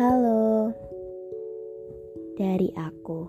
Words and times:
Halo, 0.00 0.72
dari 2.40 2.72
aku. 2.72 3.28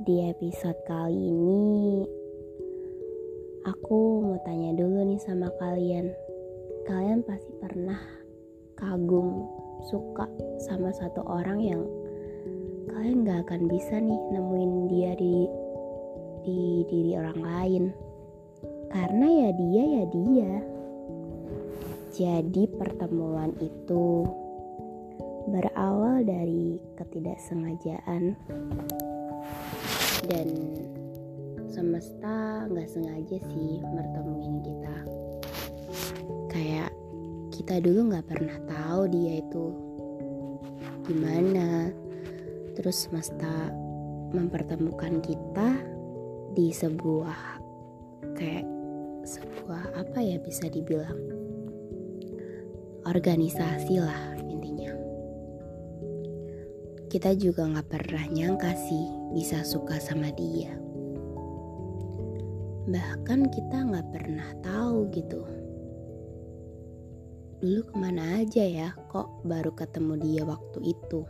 Di 0.00 0.32
episode 0.32 0.80
kali 0.88 1.28
ini, 1.28 2.00
aku 3.68 4.24
mau 4.24 4.40
tanya 4.48 4.72
dulu 4.72 5.04
nih 5.04 5.20
sama 5.20 5.52
kalian. 5.60 6.08
Kalian 6.88 7.20
pasti 7.28 7.52
pernah 7.60 8.00
kagum, 8.80 9.44
suka 9.92 10.24
sama 10.56 10.88
satu 10.88 11.20
orang 11.20 11.60
yang 11.60 11.84
kalian 12.88 13.28
gak 13.28 13.44
akan 13.44 13.68
bisa 13.68 14.00
nih 14.00 14.20
nemuin 14.32 14.72
dia 14.88 15.12
di 15.20 15.36
di 16.48 16.60
diri 16.88 17.12
orang 17.20 17.40
lain. 17.44 17.84
Karena 18.88 19.26
ya 19.28 19.48
dia 19.52 19.84
ya 20.00 20.04
dia. 20.08 20.52
Jadi 22.08 22.72
pertemuan 22.72 23.52
itu 23.60 24.40
berawal 25.50 26.22
dari 26.22 26.78
ketidaksengajaan. 26.98 28.38
Dan 30.22 30.48
semesta 31.66 32.68
nggak 32.70 32.88
sengaja 32.90 33.38
sih 33.50 33.82
mertemuin 33.82 34.62
kita. 34.62 34.96
Kayak 36.52 36.90
kita 37.50 37.82
dulu 37.82 38.12
nggak 38.12 38.28
pernah 38.28 38.58
tahu 38.70 39.10
dia 39.10 39.42
itu 39.42 39.64
gimana. 41.10 41.90
Terus 42.78 43.08
semesta 43.08 43.72
mempertemukan 44.32 45.20
kita 45.20 45.76
di 46.54 46.70
sebuah 46.70 47.60
kayak 48.38 48.64
sebuah 49.26 49.82
apa 49.98 50.18
ya 50.22 50.38
bisa 50.38 50.70
dibilang? 50.70 51.18
Organisasi 53.02 53.98
lah 53.98 54.32
kita 57.12 57.36
juga 57.36 57.68
gak 57.68 57.92
pernah 57.92 58.24
nyangka 58.24 58.72
sih 58.72 59.04
bisa 59.36 59.60
suka 59.68 60.00
sama 60.00 60.32
dia. 60.32 60.72
Bahkan 62.88 63.52
kita 63.52 63.84
gak 63.84 64.08
pernah 64.16 64.48
tahu 64.64 65.12
gitu. 65.12 65.44
Dulu 67.60 67.80
ke 67.84 67.94
mana 68.00 68.40
aja 68.40 68.64
ya 68.64 68.96
kok 69.12 69.44
baru 69.44 69.76
ketemu 69.76 70.24
dia 70.24 70.42
waktu 70.48 70.78
itu. 70.88 71.20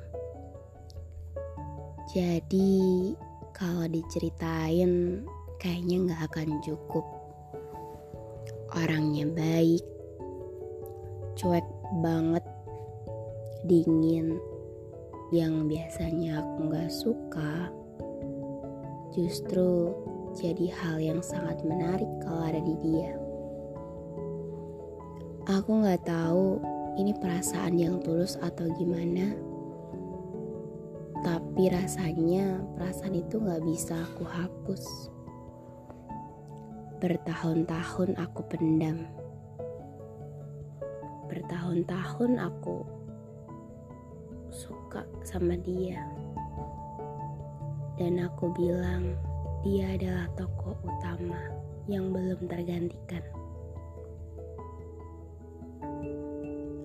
Jadi 2.14 3.11
kalau 3.50 3.91
diceritain 3.91 5.27
kayaknya 5.58 6.14
gak 6.14 6.30
akan 6.30 6.62
cukup. 6.62 7.02
Orangnya 8.70 9.27
baik, 9.34 9.83
cuek 11.34 11.67
banget, 12.06 12.46
dingin, 13.67 14.39
yang 15.33 15.64
biasanya 15.64 16.44
aku 16.44 16.69
gak 16.69 16.92
suka 16.92 17.72
justru 19.16 19.97
jadi 20.36 20.69
hal 20.77 21.00
yang 21.00 21.20
sangat 21.24 21.56
menarik 21.64 22.08
kalau 22.20 22.44
ada 22.44 22.61
di 22.61 22.77
dia. 22.84 23.16
Aku 25.48 25.80
gak 25.80 26.05
tahu 26.05 26.61
ini 27.00 27.16
perasaan 27.16 27.80
yang 27.80 28.05
tulus 28.05 28.36
atau 28.44 28.69
gimana, 28.77 29.33
tapi 31.24 31.72
rasanya 31.72 32.61
perasaan 32.77 33.17
itu 33.17 33.41
gak 33.41 33.64
bisa 33.64 34.05
aku 34.12 34.28
hapus. 34.28 34.84
Bertahun-tahun 37.00 38.20
aku 38.20 38.41
pendam. 38.52 39.08
Bertahun-tahun 41.33 42.36
aku 42.36 43.02
suka 44.53 45.08
sama 45.25 45.56
dia. 45.56 46.05
Dan 47.96 48.20
aku 48.20 48.52
bilang 48.52 49.17
dia 49.64 49.96
adalah 49.96 50.29
tokoh 50.36 50.77
utama 50.85 51.40
yang 51.89 52.13
belum 52.13 52.45
tergantikan. 52.46 53.24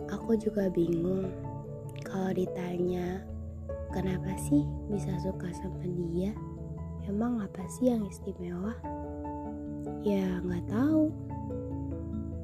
Aku 0.07 0.39
juga 0.39 0.71
bingung 0.71 1.27
kalau 2.07 2.31
ditanya 2.31 3.23
kenapa 3.91 4.31
sih 4.47 4.63
bisa 4.87 5.11
suka 5.19 5.51
sama 5.51 5.83
dia? 5.83 6.31
Emang 7.07 7.43
apa 7.43 7.63
sih 7.67 7.91
yang 7.91 8.07
istimewa? 8.07 8.75
Ya 10.07 10.39
nggak 10.43 10.67
tahu. 10.71 11.11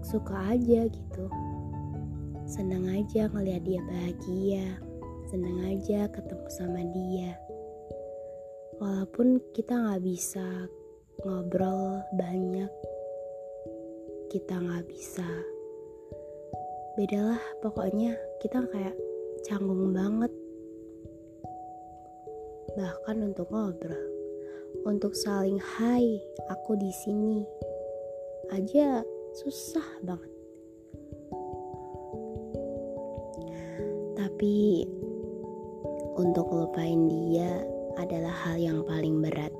Suka 0.03 0.55
aja 0.55 0.87
gitu. 0.87 1.25
Senang 2.43 2.91
aja 2.91 3.31
ngeliat 3.31 3.63
dia 3.63 3.79
bahagia 3.87 4.67
seneng 5.33 5.65
aja 5.65 6.05
ketemu 6.13 6.45
sama 6.53 6.85
dia. 6.93 7.33
Walaupun 8.77 9.41
kita 9.57 9.73
nggak 9.73 10.05
bisa 10.05 10.45
ngobrol 11.25 12.05
banyak 12.13 12.69
kita 14.29 14.61
nggak 14.61 14.85
bisa. 14.85 15.25
Bedalah 16.93 17.41
pokoknya 17.65 18.13
kita 18.45 18.61
kayak 18.69 18.93
canggung 19.41 19.89
banget. 19.89 20.29
Bahkan 22.77 23.33
untuk 23.33 23.49
ngobrol 23.49 24.05
untuk 24.85 25.17
saling 25.17 25.57
hai 25.57 26.21
aku 26.45 26.77
di 26.77 26.93
sini 26.93 27.41
aja 28.53 29.01
susah 29.41 29.89
banget. 30.05 30.29
Tapi 34.13 34.85
untuk 36.13 36.53
lupain 36.53 37.09
dia 37.09 37.65
adalah 37.97 38.33
hal 38.45 38.57
yang 38.61 38.79
paling 38.85 39.17
berat. 39.21 39.53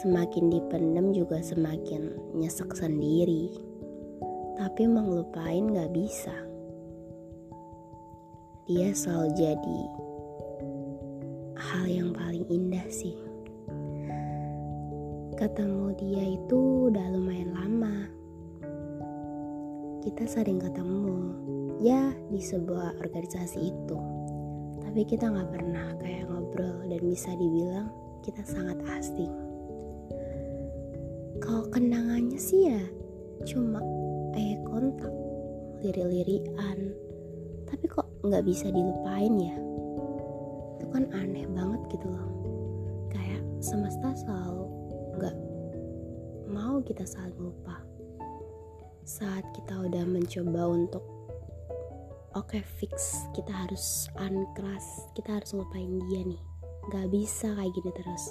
Semakin 0.00 0.48
dipendam 0.52 1.12
juga 1.12 1.40
semakin 1.44 2.12
nyesek 2.36 2.72
sendiri. 2.72 3.52
Tapi 4.54 4.86
mengelupain 4.86 5.72
gak 5.72 5.92
bisa. 5.92 6.34
Dia 8.64 8.96
selalu 8.96 9.28
jadi 9.36 9.80
hal 11.58 11.84
yang 11.84 12.10
paling 12.16 12.46
indah 12.48 12.86
sih. 12.88 13.16
Ketemu 15.36 15.86
dia 16.00 16.24
itu 16.38 16.88
udah 16.88 17.06
lumayan 17.12 17.50
lama. 17.52 17.96
Kita 20.00 20.24
sering 20.28 20.62
ketemu, 20.62 21.18
ya 21.82 22.12
di 22.30 22.38
sebuah 22.38 23.00
organisasi 23.02 23.58
itu 23.72 24.13
tapi 24.94 25.10
kita 25.10 25.26
nggak 25.26 25.50
pernah 25.50 25.90
kayak 25.98 26.30
ngobrol 26.30 26.86
dan 26.86 27.02
bisa 27.02 27.34
dibilang 27.34 27.90
kita 28.22 28.46
sangat 28.46 28.78
asing. 28.94 29.34
Kalau 31.42 31.66
kenangannya 31.74 32.38
sih 32.38 32.70
ya 32.70 32.78
cuma 33.42 33.82
eh 34.38 34.54
kontak 34.62 35.10
lirik-lirian 35.82 36.94
tapi 37.66 37.90
kok 37.90 38.06
nggak 38.22 38.46
bisa 38.46 38.70
dilupain 38.70 39.34
ya? 39.34 39.58
Itu 40.78 40.86
kan 40.94 41.10
aneh 41.10 41.50
banget 41.50 41.82
gitu 41.90 42.14
loh. 42.14 42.30
Kayak 43.10 43.42
semesta 43.58 44.14
selalu 44.14 44.70
nggak 45.18 45.36
mau 46.54 46.78
kita 46.86 47.02
saling 47.02 47.34
lupa. 47.42 47.82
Saat 49.02 49.42
kita 49.58 49.74
udah 49.90 50.06
mencoba 50.06 50.70
untuk 50.70 51.02
oke 52.34 52.58
okay, 52.58 52.62
fix. 52.62 53.24
Kita 53.30 53.50
harus 53.54 54.10
unclass 54.18 55.06
kita 55.14 55.38
harus 55.38 55.54
ngelupain 55.54 56.02
dia 56.10 56.22
nih. 56.26 56.42
Nggak 56.90 57.06
bisa 57.14 57.48
kayak 57.54 57.72
gini 57.72 57.90
terus. 57.94 58.24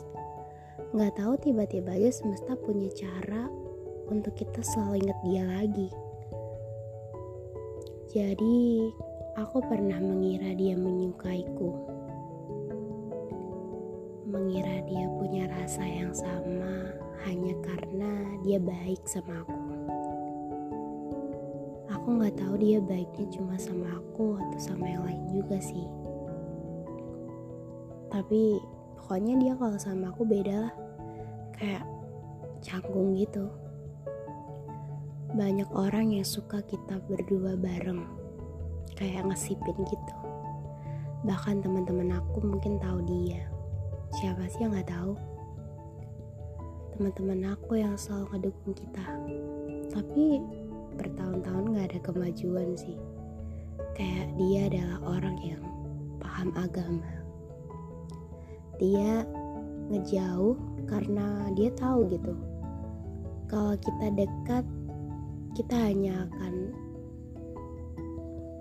Nggak 0.94 1.14
tahu 1.18 1.34
tiba-tiba 1.40 1.96
aja 1.96 2.10
semesta 2.12 2.54
punya 2.60 2.92
cara 2.94 3.48
untuk 4.12 4.36
kita 4.36 4.60
selalu 4.62 5.08
inget 5.08 5.20
dia 5.24 5.44
lagi. 5.48 5.90
Jadi 8.14 8.92
aku 9.40 9.58
pernah 9.66 9.98
mengira 9.98 10.54
dia 10.54 10.76
menyukaiku. 10.78 11.72
Mengira 14.30 14.86
dia 14.86 15.08
punya 15.18 15.50
rasa 15.50 15.82
yang 15.82 16.14
sama 16.14 16.94
hanya 17.24 17.56
karena 17.64 18.12
dia 18.44 18.60
baik 18.60 19.02
sama 19.08 19.42
aku 19.42 19.63
aku 22.04 22.20
nggak 22.20 22.36
tahu 22.36 22.60
dia 22.60 22.84
baiknya 22.84 23.32
cuma 23.32 23.56
sama 23.56 23.96
aku 23.96 24.36
atau 24.36 24.60
sama 24.60 24.92
yang 24.92 25.08
lain 25.08 25.24
juga 25.32 25.56
sih. 25.64 25.88
Tapi 28.12 28.60
pokoknya 29.00 29.40
dia 29.40 29.54
kalau 29.56 29.80
sama 29.80 30.12
aku 30.12 30.28
beda 30.28 30.68
lah. 30.68 30.76
Kayak 31.56 31.88
canggung 32.60 33.16
gitu. 33.16 33.48
Banyak 35.32 35.72
orang 35.72 36.12
yang 36.12 36.28
suka 36.28 36.60
kita 36.68 37.00
berdua 37.08 37.56
bareng. 37.56 38.04
Kayak 39.00 39.32
ngesipin 39.32 39.80
gitu. 39.88 40.16
Bahkan 41.24 41.64
teman-teman 41.64 42.20
aku 42.20 42.44
mungkin 42.44 42.84
tahu 42.84 43.00
dia. 43.08 43.48
Siapa 44.20 44.44
sih 44.52 44.68
yang 44.68 44.76
nggak 44.76 44.92
tahu? 44.92 45.16
Teman-teman 47.00 47.56
aku 47.56 47.80
yang 47.80 47.96
selalu 47.96 48.28
ngedukung 48.36 48.76
kita. 48.76 49.08
Tapi 49.88 50.44
bertahun-tahun 50.98 51.74
gak 51.76 51.88
ada 51.94 52.00
kemajuan 52.06 52.74
sih. 52.78 52.98
Kayak 53.94 54.28
dia 54.38 54.60
adalah 54.70 55.00
orang 55.20 55.38
yang 55.42 55.64
paham 56.18 56.50
agama. 56.58 57.14
Dia 58.82 59.22
ngejauh 59.94 60.58
karena 60.90 61.52
dia 61.54 61.70
tahu 61.78 62.10
gitu. 62.10 62.34
Kalau 63.52 63.78
kita 63.78 64.08
dekat 64.18 64.66
kita 65.54 65.78
hanya 65.78 66.26
akan 66.26 66.74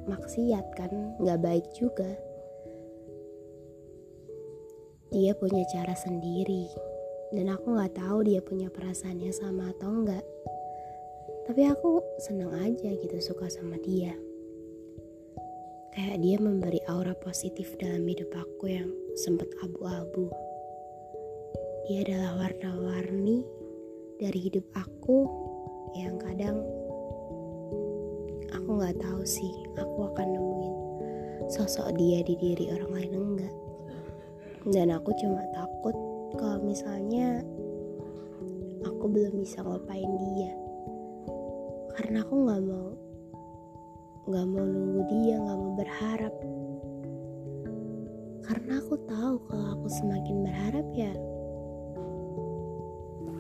maksiat 0.05 0.67
kan? 0.77 0.93
Nggak 1.23 1.41
baik 1.41 1.67
juga. 1.73 2.13
Dia 5.13 5.33
punya 5.37 5.65
cara 5.73 5.97
sendiri. 5.97 6.69
Dan 7.33 7.49
aku 7.49 7.73
nggak 7.73 7.97
tahu 7.97 8.29
dia 8.29 8.45
punya 8.45 8.69
perasaannya 8.69 9.33
sama 9.33 9.73
atau 9.73 9.89
enggak 9.89 10.25
tapi 11.53 11.69
aku 11.69 12.01
senang 12.17 12.49
aja 12.65 12.97
gitu 12.97 13.13
suka 13.21 13.45
sama 13.53 13.77
dia. 13.85 14.17
Kayak 15.93 16.25
dia 16.25 16.37
memberi 16.41 16.81
aura 16.89 17.13
positif 17.13 17.77
dalam 17.77 18.09
hidup 18.09 18.33
aku 18.33 18.73
yang 18.73 18.89
sempat 19.21 19.53
abu-abu. 19.61 20.33
Dia 21.85 22.09
adalah 22.09 22.41
warna-warni 22.41 23.45
dari 24.17 24.49
hidup 24.49 24.65
aku 24.73 25.29
yang 25.93 26.17
kadang 26.25 26.57
aku 28.57 28.69
nggak 28.73 28.97
tahu 28.97 29.21
sih 29.21 29.53
aku 29.77 30.09
akan 30.09 30.33
nemuin 30.33 30.75
sosok 31.53 31.93
dia 32.01 32.25
di 32.25 32.33
diri 32.41 32.73
orang 32.73 32.97
lain 32.97 33.13
enggak. 33.13 33.55
Dan 34.73 34.89
aku 34.89 35.13
cuma 35.21 35.45
takut 35.53 35.97
kalau 36.33 36.65
misalnya 36.65 37.45
aku 38.89 39.05
belum 39.05 39.37
bisa 39.45 39.61
ngelupain 39.61 40.09
dia 40.33 40.62
karena 41.93 42.25
aku 42.25 42.35
nggak 42.49 42.63
mau 42.65 42.89
nggak 44.23 44.47
mau 44.49 44.65
nunggu 44.65 45.03
dia 45.11 45.35
nggak 45.37 45.59
mau 45.59 45.73
berharap. 45.77 46.35
Karena 48.43 48.73
aku 48.81 48.95
tahu 49.07 49.35
kalau 49.51 49.69
aku 49.77 49.89
semakin 49.91 50.37
berharap 50.47 50.87
ya 50.97 51.13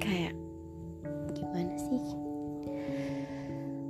kayak 0.02 0.34
gimana 1.32 1.74
sih? 1.80 2.04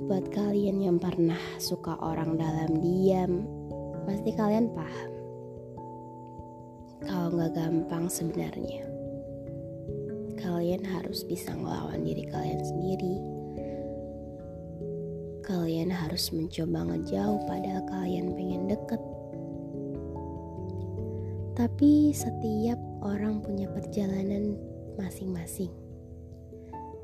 Buat 0.07 0.31
kalian 0.31 0.79
yang 0.79 0.97
pernah 0.99 1.39
suka 1.59 1.99
orang 1.99 2.39
dalam 2.39 2.79
diam 2.79 3.43
pasti 4.03 4.31
kalian 4.35 4.71
paham 4.71 5.11
kalau 7.03 7.27
nggak 7.35 7.51
gampang 7.51 8.05
sebenarnya. 8.07 8.87
Kalian 10.39 10.83
harus 10.87 11.23
bisa 11.27 11.51
ngelawan 11.55 12.03
diri 12.03 12.23
kalian 12.27 12.61
sendiri 12.63 13.42
kalian 15.43 15.91
harus 15.91 16.31
mencoba 16.31 16.87
ngejauh 16.87 17.43
padahal 17.45 17.83
kalian 17.91 18.31
pengen 18.33 18.71
deket. 18.71 19.01
Tapi 21.53 22.09
setiap 22.15 22.81
orang 23.05 23.43
punya 23.45 23.69
perjalanan 23.69 24.57
masing-masing. 24.97 25.69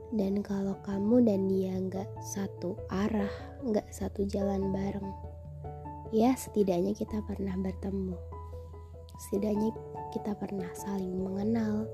Dan 0.09 0.41
kalau 0.41 0.74
kamu 0.81 1.21
dan 1.21 1.45
dia 1.45 1.77
nggak 1.77 2.09
satu 2.33 2.74
arah, 2.89 3.30
nggak 3.62 3.86
satu 3.94 4.25
jalan 4.25 4.74
bareng, 4.74 5.13
ya 6.09 6.33
setidaknya 6.33 6.97
kita 6.97 7.21
pernah 7.30 7.53
bertemu. 7.62 8.18
Setidaknya 9.21 9.69
kita 10.09 10.33
pernah 10.33 10.71
saling 10.74 11.13
mengenal. 11.13 11.85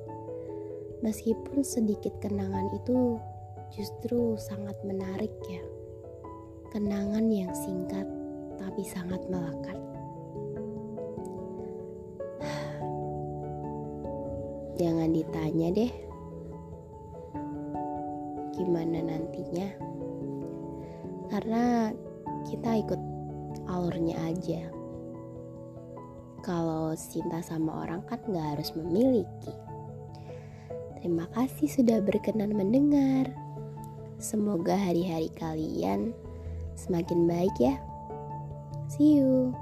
Meskipun 1.03 1.59
sedikit 1.59 2.15
kenangan 2.23 2.71
itu 2.71 3.19
justru 3.75 4.39
sangat 4.39 4.79
menarik 4.87 5.35
ya. 5.51 5.74
Kenangan 6.75 7.31
yang 7.31 7.55
singkat 7.55 8.03
tapi 8.59 8.83
sangat 8.83 9.23
melekat. 9.31 9.79
Jangan 14.83 15.15
ditanya 15.15 15.71
deh, 15.71 15.87
gimana 18.59 19.07
nantinya, 19.07 19.71
karena 21.31 21.95
kita 22.43 22.83
ikut 22.83 22.99
alurnya 23.71 24.35
aja. 24.35 24.67
Kalau 26.43 26.91
cinta 26.91 27.39
sama 27.39 27.87
orang 27.87 28.03
kan 28.03 28.19
gak 28.27 28.59
harus 28.59 28.75
memiliki. 28.75 29.55
Terima 30.99 31.23
kasih 31.31 31.71
sudah 31.71 32.03
berkenan 32.03 32.51
mendengar. 32.51 33.31
Semoga 34.19 34.75
hari-hari 34.75 35.31
kalian 35.39 36.11
semakin 36.75 37.27
baik 37.27 37.55
ya. 37.57 37.75
See 38.87 39.17
you. 39.17 39.55